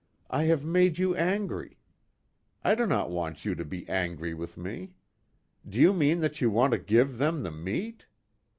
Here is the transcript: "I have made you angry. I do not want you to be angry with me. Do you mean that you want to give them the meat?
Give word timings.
"I 0.31 0.45
have 0.45 0.65
made 0.65 0.97
you 0.97 1.15
angry. 1.15 1.77
I 2.63 2.73
do 2.73 2.87
not 2.87 3.11
want 3.11 3.45
you 3.45 3.53
to 3.53 3.63
be 3.63 3.87
angry 3.87 4.33
with 4.33 4.57
me. 4.57 4.93
Do 5.69 5.77
you 5.77 5.93
mean 5.93 6.21
that 6.21 6.41
you 6.41 6.49
want 6.49 6.71
to 6.71 6.79
give 6.79 7.19
them 7.19 7.43
the 7.43 7.51
meat? 7.51 8.07